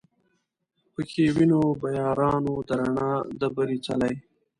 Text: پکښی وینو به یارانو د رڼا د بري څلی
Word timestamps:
پکښی 0.93 1.25
وینو 1.35 1.61
به 1.81 1.87
یارانو 1.99 2.53
د 2.67 2.69
رڼا 2.79 3.11
د 3.39 3.41
بري 3.55 3.77
څلی 3.85 4.13